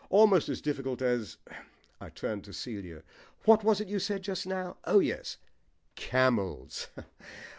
[0.09, 1.37] Almost as difficult as"
[2.01, 3.03] I turned to Celia.
[3.45, 4.77] "What was it you said just now?
[4.83, 5.37] Oh yes,
[5.93, 6.87] camels.